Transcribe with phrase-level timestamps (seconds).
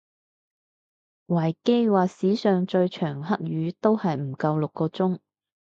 [1.29, 5.19] 維基話史上最長黑雨都係唔夠六個鐘